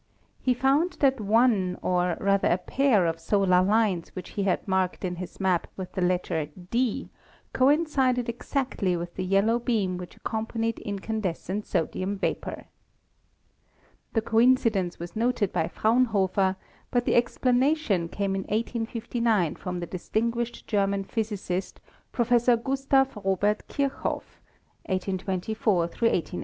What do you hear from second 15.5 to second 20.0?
by Fraun hofer, but the explanation came in 1859 from the